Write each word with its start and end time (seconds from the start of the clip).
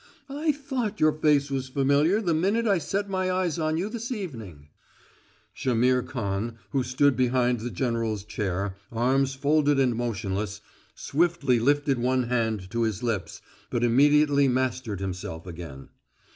I 0.29 0.51
thought 0.51 0.99
your 0.99 1.11
face 1.13 1.51
was 1.51 1.67
familiar 1.69 2.21
the 2.21 2.33
minute 2.33 2.65
I 2.65 2.79
set 2.79 3.07
my 3.07 3.29
eyes 3.29 3.59
on 3.59 3.77
you 3.77 3.87
this 3.87 4.11
evening." 4.11 4.69
Jaimihr 5.55 6.01
Khan, 6.01 6.57
who 6.71 6.81
stood 6.81 7.15
behind 7.15 7.59
the 7.59 7.69
general's 7.69 8.23
chair, 8.23 8.77
arms 8.91 9.35
folded 9.35 9.79
and 9.79 9.95
motionless, 9.95 10.59
swiftly 10.95 11.59
lifted 11.59 11.99
one 11.99 12.23
hand 12.23 12.71
to 12.71 12.81
his 12.81 13.03
lips, 13.03 13.43
but 13.69 13.83
immediately 13.83 14.47
mastered 14.47 15.01
himself 15.01 15.45
again. 15.45 15.89